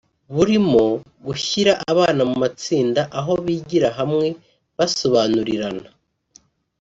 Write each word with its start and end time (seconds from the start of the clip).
burimo 0.35 0.83
gushyira 1.25 1.73
abana 1.91 2.21
mu 2.29 2.35
matsinda 2.43 3.01
aho 3.19 3.31
bigira 3.45 3.89
hamwe 3.99 4.27
basobanurirana 4.77 5.89